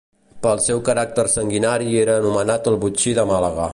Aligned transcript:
Pel 0.45 0.61
seu 0.67 0.79
caràcter 0.87 1.25
sanguinari 1.33 1.93
era 2.05 2.17
nomenat 2.25 2.71
el 2.73 2.79
botxí 2.87 3.15
de 3.21 3.29
Màlaga. 3.35 3.69